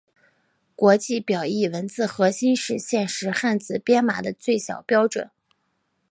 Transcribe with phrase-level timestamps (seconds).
[0.75, 5.29] 国际表意文字核心是现时汉字编码的最小标准。